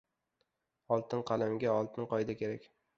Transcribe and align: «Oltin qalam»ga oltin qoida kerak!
«Oltin 0.97 1.23
qalam»ga 1.29 1.79
oltin 1.85 2.13
qoida 2.17 2.41
kerak! 2.45 2.71